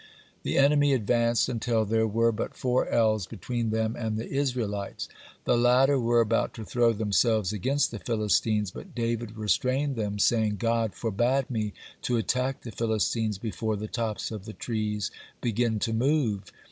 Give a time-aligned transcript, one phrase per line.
[0.41, 5.07] The enemy advanced until there were but four ells between them and the Israelites.
[5.43, 10.55] The latter were about to throw themselves against the Philistines, but David restrained them, saying:
[10.55, 15.93] "God forbade me to attack the Philistines before the tops of the trees begin to
[15.93, 16.51] move.